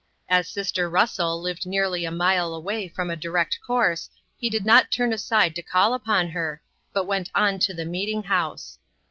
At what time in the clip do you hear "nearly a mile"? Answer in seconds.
1.67-2.55